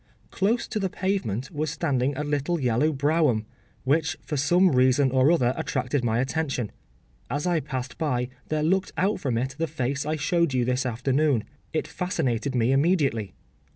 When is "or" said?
5.11-5.31